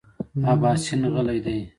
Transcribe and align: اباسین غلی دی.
اباسین 0.51 1.01
غلی 1.13 1.37
دی. 1.45 1.59